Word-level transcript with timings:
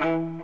Welcome 0.00 0.40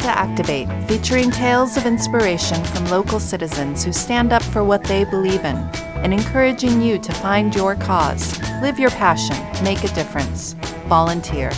to 0.00 0.08
Activate, 0.08 0.66
featuring 0.88 1.30
tales 1.30 1.76
of 1.76 1.86
inspiration 1.86 2.64
from 2.64 2.86
local 2.86 3.20
citizens 3.20 3.84
who 3.84 3.92
stand 3.92 4.32
up 4.32 4.42
for 4.42 4.64
what 4.64 4.82
they 4.82 5.04
believe 5.04 5.44
in 5.44 5.56
and 6.02 6.12
encouraging 6.12 6.82
you 6.82 6.98
to 6.98 7.12
find 7.12 7.54
your 7.54 7.76
cause, 7.76 8.36
live 8.62 8.80
your 8.80 8.90
passion, 8.90 9.36
make 9.62 9.84
a 9.84 9.94
difference. 9.94 10.54
Volunteer. 10.88 11.52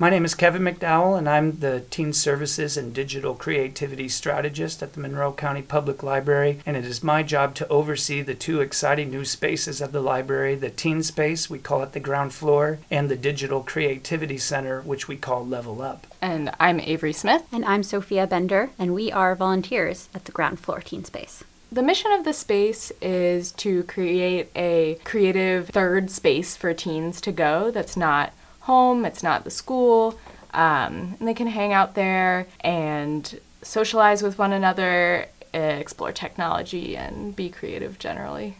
My 0.00 0.10
name 0.10 0.24
is 0.24 0.36
Kevin 0.36 0.62
McDowell, 0.62 1.18
and 1.18 1.28
I'm 1.28 1.58
the 1.58 1.80
Teen 1.90 2.12
Services 2.12 2.76
and 2.76 2.94
Digital 2.94 3.34
Creativity 3.34 4.08
Strategist 4.08 4.80
at 4.80 4.92
the 4.92 5.00
Monroe 5.00 5.32
County 5.32 5.60
Public 5.60 6.04
Library. 6.04 6.60
And 6.64 6.76
it 6.76 6.84
is 6.84 7.02
my 7.02 7.24
job 7.24 7.56
to 7.56 7.66
oversee 7.66 8.22
the 8.22 8.36
two 8.36 8.60
exciting 8.60 9.10
new 9.10 9.24
spaces 9.24 9.80
of 9.80 9.90
the 9.90 10.00
library 10.00 10.54
the 10.54 10.70
Teen 10.70 11.02
Space, 11.02 11.50
we 11.50 11.58
call 11.58 11.82
it 11.82 11.94
the 11.94 11.98
ground 11.98 12.32
floor, 12.32 12.78
and 12.92 13.08
the 13.08 13.16
Digital 13.16 13.64
Creativity 13.64 14.38
Center, 14.38 14.82
which 14.82 15.08
we 15.08 15.16
call 15.16 15.44
Level 15.44 15.82
Up. 15.82 16.06
And 16.22 16.52
I'm 16.60 16.78
Avery 16.78 17.12
Smith. 17.12 17.48
And 17.50 17.64
I'm 17.64 17.82
Sophia 17.82 18.28
Bender, 18.28 18.70
and 18.78 18.94
we 18.94 19.10
are 19.10 19.34
volunteers 19.34 20.08
at 20.14 20.26
the 20.26 20.32
ground 20.32 20.60
floor 20.60 20.80
Teen 20.80 21.04
Space. 21.04 21.42
The 21.72 21.82
mission 21.82 22.12
of 22.12 22.24
the 22.24 22.32
space 22.32 22.92
is 23.02 23.50
to 23.52 23.82
create 23.82 24.48
a 24.54 25.00
creative 25.02 25.70
third 25.70 26.12
space 26.12 26.56
for 26.56 26.72
teens 26.72 27.20
to 27.22 27.32
go 27.32 27.72
that's 27.72 27.96
not 27.96 28.32
home, 28.68 29.04
it's 29.06 29.22
not 29.22 29.44
the 29.44 29.50
school. 29.50 30.18
Um, 30.52 31.16
and 31.18 31.26
they 31.26 31.34
can 31.34 31.46
hang 31.46 31.72
out 31.72 31.94
there 31.94 32.46
and 32.60 33.40
socialize 33.62 34.22
with 34.22 34.38
one 34.38 34.52
another, 34.52 35.26
explore 35.52 36.12
technology, 36.12 36.96
and 36.96 37.34
be 37.34 37.48
creative 37.48 37.98
generally. 37.98 38.56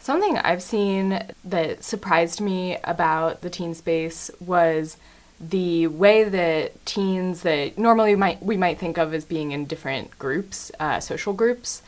Something 0.00 0.38
I've 0.38 0.62
seen 0.62 1.22
that 1.44 1.84
surprised 1.84 2.40
me 2.40 2.78
about 2.84 3.42
the 3.42 3.50
teen 3.50 3.74
space 3.74 4.30
was 4.40 4.96
the 5.38 5.86
way 5.86 6.24
that 6.24 6.84
teens 6.86 7.42
that 7.42 7.78
normally 7.78 8.14
might 8.16 8.42
we 8.42 8.56
might 8.56 8.78
think 8.78 8.98
of 8.98 9.14
as 9.14 9.24
being 9.24 9.52
in 9.52 9.66
different 9.66 10.18
groups, 10.18 10.70
uh, 10.80 11.00
social 11.00 11.32
groups, 11.32 11.82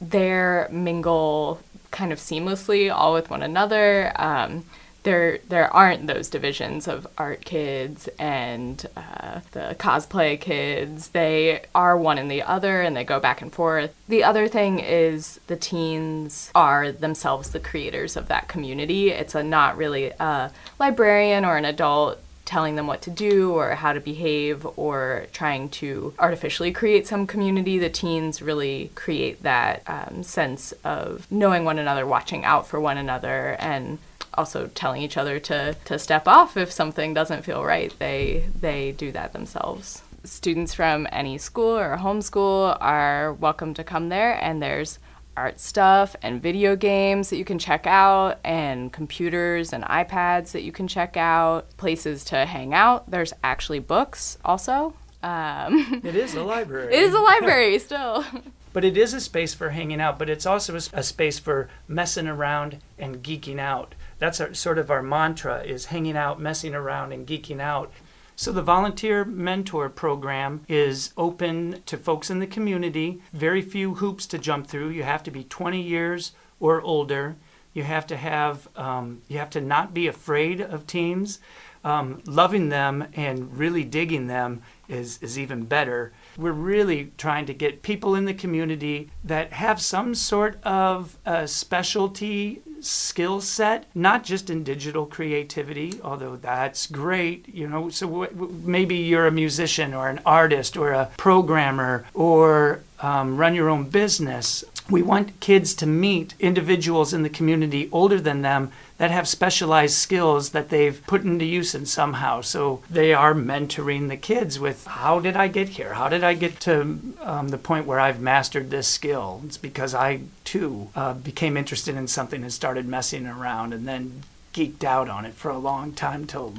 they 0.00 0.66
mingle 0.70 1.60
kind 1.90 2.12
of 2.12 2.18
seamlessly 2.18 2.92
all 2.94 3.12
with 3.12 3.30
one 3.30 3.42
another. 3.42 4.12
Um, 4.16 4.64
there 5.02 5.38
there 5.48 5.72
aren't 5.72 6.06
those 6.06 6.28
divisions 6.28 6.86
of 6.86 7.06
art 7.16 7.44
kids 7.44 8.08
and 8.18 8.86
uh, 8.96 9.40
the 9.52 9.76
cosplay 9.78 10.40
kids. 10.40 11.08
They 11.08 11.62
are 11.74 11.96
one 11.96 12.18
and 12.18 12.30
the 12.30 12.42
other, 12.42 12.82
and 12.82 12.96
they 12.96 13.04
go 13.04 13.20
back 13.20 13.40
and 13.42 13.52
forth. 13.52 13.94
The 14.08 14.24
other 14.24 14.48
thing 14.48 14.78
is 14.78 15.40
the 15.46 15.56
teens 15.56 16.50
are 16.54 16.92
themselves 16.92 17.50
the 17.50 17.60
creators 17.60 18.16
of 18.16 18.28
that 18.28 18.48
community. 18.48 19.10
It's 19.10 19.34
a 19.34 19.42
not 19.42 19.76
really 19.76 20.12
a 20.20 20.50
librarian 20.78 21.44
or 21.44 21.56
an 21.56 21.64
adult 21.64 22.18
telling 22.50 22.74
them 22.74 22.88
what 22.88 23.00
to 23.00 23.10
do 23.10 23.52
or 23.52 23.76
how 23.76 23.92
to 23.92 24.00
behave 24.00 24.66
or 24.76 25.26
trying 25.32 25.68
to 25.68 26.12
artificially 26.18 26.72
create 26.72 27.06
some 27.06 27.24
community. 27.24 27.78
The 27.78 27.88
teens 27.88 28.42
really 28.42 28.90
create 28.96 29.44
that 29.44 29.82
um, 29.86 30.24
sense 30.24 30.72
of 30.82 31.30
knowing 31.30 31.64
one 31.64 31.78
another, 31.78 32.04
watching 32.04 32.44
out 32.44 32.66
for 32.66 32.80
one 32.80 32.98
another, 32.98 33.56
and 33.60 33.98
also 34.34 34.68
telling 34.74 35.02
each 35.02 35.16
other 35.16 35.38
to, 35.40 35.74
to 35.84 35.98
step 35.98 36.28
off 36.28 36.56
if 36.56 36.70
something 36.70 37.14
doesn't 37.14 37.42
feel 37.44 37.64
right. 37.64 37.94
They 37.98 38.48
they 38.60 38.92
do 38.92 39.12
that 39.12 39.32
themselves. 39.32 40.02
Students 40.24 40.74
from 40.74 41.08
any 41.10 41.38
school 41.38 41.78
or 41.78 41.96
homeschool 41.96 42.76
are 42.80 43.32
welcome 43.34 43.74
to 43.74 43.84
come 43.84 44.08
there, 44.08 44.42
and 44.42 44.62
there's 44.62 44.98
art 45.36 45.58
stuff 45.58 46.14
and 46.22 46.42
video 46.42 46.76
games 46.76 47.30
that 47.30 47.36
you 47.36 47.44
can 47.44 47.58
check 47.58 47.86
out, 47.86 48.38
and 48.44 48.92
computers 48.92 49.72
and 49.72 49.84
iPads 49.84 50.52
that 50.52 50.62
you 50.62 50.72
can 50.72 50.86
check 50.86 51.16
out, 51.16 51.74
places 51.76 52.24
to 52.24 52.44
hang 52.44 52.74
out. 52.74 53.10
There's 53.10 53.32
actually 53.42 53.78
books 53.78 54.36
also. 54.44 54.94
Um, 55.22 56.00
it 56.04 56.16
is 56.16 56.34
a 56.34 56.42
library. 56.42 56.94
it 56.94 57.02
is 57.02 57.14
a 57.14 57.18
library 57.18 57.78
still. 57.88 58.24
But 58.72 58.84
it 58.84 58.96
is 58.96 59.14
a 59.14 59.20
space 59.20 59.52
for 59.52 59.70
hanging 59.70 60.00
out, 60.00 60.18
but 60.18 60.30
it's 60.30 60.46
also 60.46 60.76
a, 60.76 61.02
space 61.02 61.38
for 61.38 61.68
messing 61.88 62.28
around 62.28 62.78
and 62.98 63.22
geeking 63.22 63.58
out 63.58 63.94
that's 64.20 64.40
our, 64.40 64.54
sort 64.54 64.78
of 64.78 64.90
our 64.90 65.02
mantra 65.02 65.62
is 65.62 65.86
hanging 65.86 66.16
out, 66.16 66.40
messing 66.40 66.74
around, 66.74 67.12
and 67.12 67.26
geeking 67.26 67.60
out. 67.60 67.92
So 68.36 68.52
the 68.52 68.62
volunteer 68.62 69.24
mentor 69.24 69.88
program 69.88 70.62
is 70.68 71.12
open 71.16 71.82
to 71.86 71.98
folks 71.98 72.30
in 72.30 72.38
the 72.38 72.46
community. 72.46 73.20
Very 73.32 73.60
few 73.60 73.96
hoops 73.96 74.26
to 74.28 74.38
jump 74.38 74.66
through. 74.66 74.90
You 74.90 75.02
have 75.02 75.22
to 75.24 75.30
be 75.30 75.44
20 75.44 75.80
years 75.80 76.32
or 76.58 76.80
older. 76.80 77.36
You 77.72 77.82
have 77.82 78.06
to 78.08 78.16
have 78.16 78.68
um, 78.76 79.22
you 79.28 79.38
have 79.38 79.50
to 79.50 79.60
not 79.60 79.94
be 79.94 80.06
afraid 80.06 80.60
of 80.60 80.86
teens. 80.86 81.40
Um, 81.82 82.22
loving 82.26 82.68
them 82.68 83.06
and 83.14 83.56
really 83.56 83.84
digging 83.84 84.26
them 84.26 84.62
is 84.88 85.18
is 85.22 85.38
even 85.38 85.64
better. 85.64 86.12
We're 86.36 86.52
really 86.52 87.12
trying 87.16 87.46
to 87.46 87.54
get 87.54 87.82
people 87.82 88.14
in 88.14 88.26
the 88.26 88.34
community 88.34 89.10
that 89.24 89.52
have 89.54 89.80
some 89.80 90.14
sort 90.14 90.62
of 90.62 91.18
a 91.24 91.46
specialty 91.46 92.62
skill 92.82 93.40
set, 93.40 93.86
not 93.94 94.24
just 94.24 94.50
in 94.50 94.64
digital 94.64 95.06
creativity, 95.06 96.00
although 96.02 96.36
that's 96.36 96.86
great, 96.86 97.48
you 97.48 97.68
know. 97.68 97.88
So 97.90 98.06
w- 98.06 98.30
w- 98.30 98.52
maybe 98.64 98.96
you're 98.96 99.26
a 99.26 99.32
musician 99.32 99.94
or 99.94 100.08
an 100.08 100.20
artist 100.24 100.76
or 100.76 100.92
a 100.92 101.10
programmer 101.16 102.06
or 102.14 102.80
um, 103.00 103.36
run 103.36 103.54
your 103.54 103.68
own 103.68 103.84
business. 103.84 104.64
We 104.90 105.02
want 105.02 105.38
kids 105.40 105.74
to 105.74 105.86
meet 105.86 106.34
individuals 106.40 107.14
in 107.14 107.22
the 107.22 107.28
community 107.28 107.88
older 107.92 108.20
than 108.20 108.42
them 108.42 108.72
that 108.98 109.10
have 109.10 109.28
specialized 109.28 109.94
skills 109.94 110.50
that 110.50 110.68
they've 110.68 111.00
put 111.06 111.22
into 111.22 111.44
use 111.44 111.74
in 111.74 111.86
somehow. 111.86 112.40
So 112.40 112.82
they 112.90 113.14
are 113.14 113.32
mentoring 113.32 114.08
the 114.08 114.16
kids 114.16 114.58
with 114.58 114.84
how 114.86 115.20
did 115.20 115.36
I 115.36 115.48
get 115.48 115.70
here? 115.70 115.94
How 115.94 116.08
did 116.08 116.24
I 116.24 116.34
get 116.34 116.60
to 116.60 116.98
um, 117.20 117.48
the 117.48 117.58
point 117.58 117.86
where 117.86 118.00
I've 118.00 118.20
mastered 118.20 118.70
this 118.70 118.88
skill? 118.88 119.42
It's 119.46 119.56
because 119.56 119.94
I 119.94 120.22
too 120.44 120.90
uh, 120.96 121.14
became 121.14 121.56
interested 121.56 121.94
in 121.94 122.08
something 122.08 122.42
and 122.42 122.52
started 122.52 122.86
messing 122.86 123.26
around 123.26 123.72
and 123.72 123.86
then 123.86 124.24
geeked 124.52 124.84
out 124.84 125.08
on 125.08 125.24
it 125.24 125.34
for 125.34 125.50
a 125.50 125.58
long 125.58 125.92
time 125.92 126.26
till 126.26 126.54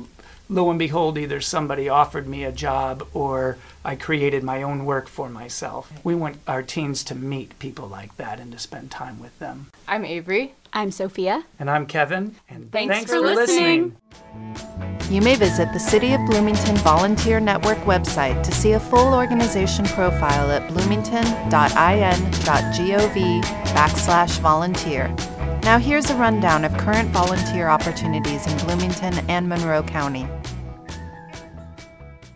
lo 0.51 0.69
and 0.69 0.77
behold, 0.77 1.17
either 1.17 1.41
somebody 1.41 1.89
offered 1.89 2.27
me 2.27 2.43
a 2.43 2.51
job 2.51 3.07
or 3.13 3.57
I 3.83 3.95
created 3.95 4.43
my 4.43 4.61
own 4.61 4.85
work 4.85 5.07
for 5.07 5.27
myself. 5.29 5.91
We 6.03 6.13
want 6.13 6.37
our 6.47 6.61
teens 6.61 7.03
to 7.05 7.15
meet 7.15 7.57
people 7.57 7.87
like 7.87 8.17
that 8.17 8.39
and 8.39 8.51
to 8.51 8.59
spend 8.59 8.91
time 8.91 9.19
with 9.19 9.39
them. 9.39 9.71
I'm 9.87 10.05
Avery. 10.05 10.53
I'm 10.73 10.91
Sophia. 10.91 11.43
And 11.59 11.69
I'm 11.69 11.85
Kevin. 11.85 12.35
And 12.47 12.71
thanks, 12.71 12.93
thanks 12.93 13.11
for, 13.11 13.17
for 13.17 13.25
listening. 13.25 13.97
listening. 14.33 15.13
You 15.13 15.21
may 15.21 15.35
visit 15.35 15.73
the 15.73 15.79
City 15.79 16.13
of 16.13 16.21
Bloomington 16.27 16.77
Volunteer 16.77 17.41
Network 17.41 17.79
website 17.79 18.41
to 18.43 18.53
see 18.53 18.71
a 18.73 18.79
full 18.79 19.13
organization 19.13 19.85
profile 19.85 20.49
at 20.51 20.65
bloomington.in.gov 20.69 23.43
backslash 23.73 24.39
volunteer. 24.39 25.13
Now 25.63 25.77
here's 25.77 26.09
a 26.09 26.15
rundown 26.15 26.65
of 26.65 26.75
current 26.75 27.09
volunteer 27.09 27.69
opportunities 27.69 28.47
in 28.47 28.57
Bloomington 28.65 29.13
and 29.29 29.47
Monroe 29.47 29.83
County. 29.83 30.27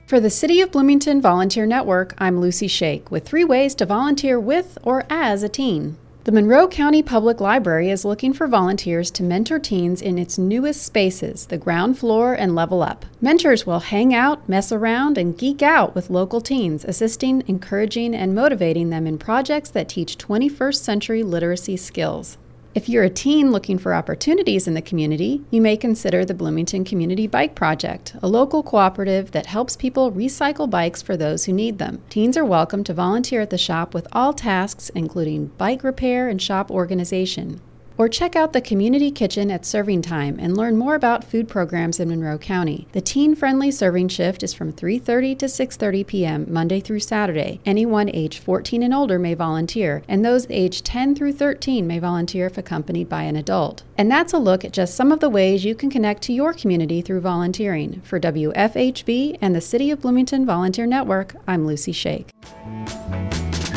For 0.06 0.20
the 0.20 0.30
City 0.30 0.62
of 0.62 0.72
Bloomington 0.72 1.22
Volunteer 1.22 1.66
Network, 1.66 2.14
I'm 2.20 2.40
Lucy 2.40 2.68
Shake 2.68 3.10
with 3.10 3.28
three 3.28 3.44
ways 3.44 3.74
to 3.76 3.86
volunteer 3.88 4.40
with 4.40 4.78
or 4.84 5.06
as 5.10 5.42
a 5.42 5.50
teen. 5.50 5.98
The 6.26 6.32
Monroe 6.32 6.68
County 6.68 7.02
Public 7.02 7.42
Library 7.42 7.90
is 7.90 8.06
looking 8.06 8.32
for 8.32 8.46
volunteers 8.46 9.10
to 9.12 9.24
mentor 9.24 9.58
teens 9.58 10.04
in 10.04 10.20
its 10.20 10.38
newest 10.38 10.84
spaces, 10.84 11.48
the 11.48 11.58
ground 11.58 11.98
floor 11.98 12.34
and 12.36 12.54
level 12.54 12.84
up. 12.84 13.08
Mentors 13.22 13.66
will 13.66 13.80
hang 13.80 14.14
out, 14.14 14.48
mess 14.48 14.72
around, 14.72 15.18
and 15.18 15.36
geek 15.38 15.64
out 15.64 15.96
with 15.96 16.12
local 16.12 16.42
teens, 16.42 16.86
assisting, 16.86 17.44
encouraging, 17.48 18.14
and 18.14 18.36
motivating 18.36 18.92
them 18.92 19.08
in 19.08 19.18
projects 19.18 19.72
that 19.72 19.90
teach 19.90 20.20
21st 20.20 20.78
century 20.78 21.24
literacy 21.24 21.76
skills. 21.76 22.38
If 22.76 22.90
you're 22.90 23.06
a 23.06 23.10
teen 23.10 23.54
looking 23.54 23.78
for 23.78 23.94
opportunities 23.94 24.68
in 24.68 24.74
the 24.74 24.82
community, 24.82 25.42
you 25.50 25.62
may 25.62 25.78
consider 25.78 26.26
the 26.26 26.34
Bloomington 26.34 26.84
Community 26.84 27.26
Bike 27.26 27.56
Project, 27.56 28.18
a 28.22 28.28
local 28.28 28.64
cooperative 28.64 29.32
that 29.32 29.46
helps 29.46 29.78
people 29.78 30.12
recycle 30.12 30.70
bikes 30.70 31.02
for 31.02 31.16
those 31.16 31.46
who 31.46 31.54
need 31.54 31.78
them. 31.78 32.02
Teens 32.10 32.36
are 32.36 32.44
welcome 32.44 32.84
to 32.84 32.94
volunteer 32.94 33.40
at 33.40 33.50
the 33.50 33.58
shop 33.58 33.94
with 33.94 34.10
all 34.12 34.34
tasks, 34.34 34.90
including 34.90 35.54
bike 35.58 35.86
repair 35.86 36.28
and 36.28 36.42
shop 36.42 36.70
organization. 36.70 37.62
Or 37.98 38.10
check 38.10 38.36
out 38.36 38.52
the 38.52 38.62
community 38.62 39.10
kitchen 39.10 39.50
at 39.50 39.66
serving 39.66 40.02
time 40.02 40.38
and 40.40 40.58
learn 40.58 40.78
more 40.78 40.96
about 40.96 41.24
food 41.24 41.48
programs 41.48 42.00
in 42.00 42.10
Monroe 42.10 42.38
County. 42.38 42.88
The 42.92 43.00
teen-friendly 43.02 43.72
serving 43.72 44.10
shift 44.10 44.44
is 44.44 44.54
from 44.54 44.74
3:30 44.74 45.38
to 45.40 45.46
6:30 45.46 46.06
p.m. 46.06 46.46
Monday 46.50 46.82
through 46.82 47.00
Saturday. 47.00 47.62
Anyone 47.66 48.10
age 48.10 48.40
14 48.40 48.84
and 48.84 48.94
older 48.94 49.18
may 49.18 49.34
volunteer, 49.34 50.04
and 50.10 50.26
those 50.26 50.46
age 50.50 50.84
10 50.84 51.16
through 51.16 51.34
13 51.34 51.88
may 51.88 52.00
volunteer 52.00 52.48
if 52.48 52.58
accompanied 52.58 53.08
by 53.08 53.24
an 53.24 53.38
adult. 53.38 53.84
And 53.98 54.12
that's 54.12 54.34
a 54.34 54.40
look 54.40 54.66
at 54.66 54.74
just 54.74 54.96
some 54.96 55.12
of 55.12 55.22
the 55.22 55.30
ways 55.30 55.64
you 55.64 55.74
can 55.74 55.90
connect 55.90 56.22
to 56.24 56.34
your 56.34 56.54
community 56.54 57.02
through 57.02 57.22
volunteering. 57.22 58.02
For 58.04 58.20
WFHB 58.20 59.38
and 59.40 59.56
the 59.56 59.62
City 59.62 59.90
of 59.90 60.02
Bloomington 60.02 60.46
Volunteer 60.46 60.86
Network, 60.86 61.36
I'm 61.48 61.66
Lucy 61.66 61.94
Shake. 61.94 62.32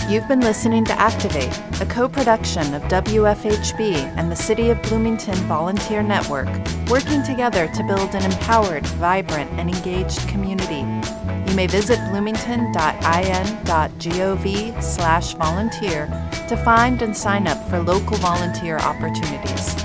You've 0.09 0.27
been 0.27 0.41
listening 0.41 0.87
to 0.87 0.99
Activate, 0.99 1.55
a 1.83 1.87
co 1.87 2.09
production 2.09 2.73
of 2.73 2.81
WFHB 2.85 3.93
and 4.17 4.33
the 4.33 4.37
City 4.37 4.71
of 4.71 4.81
Bloomington 4.81 5.35
Volunteer 5.47 6.03
Network, 6.03 6.49
working 6.89 7.23
together 7.23 7.69
to 7.69 7.85
build 7.85 8.15
an 8.15 8.25
empowered, 8.25 8.87
vibrant, 8.87 9.51
and 9.61 9.69
engaged 9.69 10.27
community. 10.27 10.81
You 11.47 11.55
may 11.55 11.67
visit 11.67 11.99
bloomington.in.gov 12.11 14.83
slash 14.83 15.35
volunteer 15.35 16.07
to 16.49 16.57
find 16.65 17.03
and 17.03 17.15
sign 17.15 17.47
up 17.47 17.69
for 17.69 17.83
local 17.83 18.17
volunteer 18.17 18.79
opportunities. 18.79 19.77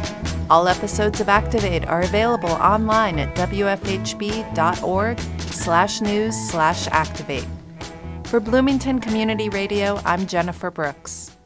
All 0.50 0.70
episodes 0.70 1.20
of 1.20 1.28
Activate 1.28 1.86
are 1.86 2.04
available 2.04 2.52
online 2.52 3.20
at 3.20 3.36
wfhb.org 3.36 5.20
slash 5.20 6.00
news 6.00 6.50
slash 6.50 6.88
activate. 6.88 7.46
For 8.34 8.40
Bloomington 8.40 8.98
Community 8.98 9.48
Radio, 9.50 10.02
I'm 10.06 10.26
Jennifer 10.26 10.72
Brooks. 10.72 11.38